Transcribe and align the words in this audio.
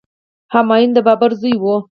همایون 0.53 0.91
د 0.93 0.97
بابر 1.05 1.31
زوی 1.41 1.55
و. 1.61 1.63